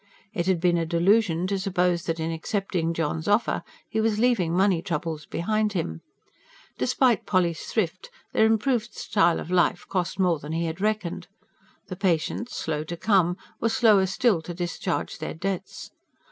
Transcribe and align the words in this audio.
It 0.33 0.47
had 0.47 0.59
been 0.59 0.79
a 0.79 0.85
delusion 0.87 1.45
to 1.45 1.59
suppose 1.59 2.05
that, 2.05 2.19
in 2.19 2.31
accepting 2.31 2.91
John's 2.91 3.27
offer, 3.27 3.61
he 3.87 4.01
was 4.01 4.17
leaving 4.17 4.51
money 4.57 4.81
troubles 4.81 5.27
behind 5.27 5.73
him. 5.73 6.01
Despite 6.79 7.27
Polly's 7.27 7.59
thrift, 7.65 8.09
their 8.33 8.47
improved 8.47 8.95
style 8.95 9.39
of 9.39 9.51
life 9.51 9.85
cost 9.87 10.17
more 10.17 10.39
than 10.39 10.53
he 10.53 10.65
had 10.65 10.81
reckoned; 10.81 11.27
the 11.87 11.95
patients, 11.95 12.55
slow 12.55 12.83
to 12.85 12.97
come, 12.97 13.37
were 13.59 13.69
slower 13.69 14.07
still 14.07 14.41
to 14.41 14.55
discharge 14.55 15.19
their 15.19 15.35
debts. 15.35 15.91